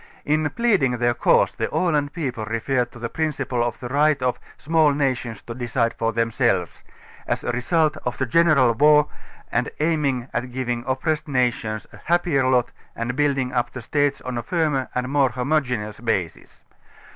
[0.25, 4.39] In pleading their cause the Aland people refer to the principle of the right of
[4.57, 6.81] ,.small nations to decide for themselves",
[7.27, 9.05] a result of the general war
[9.51, 14.21] and aiming at giving 16 oppressed nations a happier lot and building up the states
[14.21, 16.63] on a firmer and more homogeneons basis.